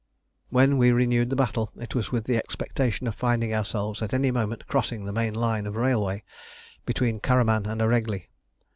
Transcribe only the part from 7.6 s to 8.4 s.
and Eregli.